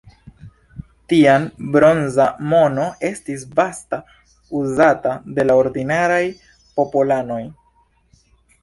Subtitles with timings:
[1.11, 1.43] Tiam
[1.75, 4.01] bronza mono estis vasta
[4.63, 6.23] uzata de la ordinaraj
[6.81, 7.43] popolanoj.